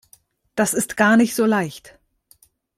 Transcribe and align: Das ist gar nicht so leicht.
Das 0.55 0.73
ist 0.73 0.97
gar 0.97 1.15
nicht 1.15 1.35
so 1.35 1.45
leicht. 1.45 1.99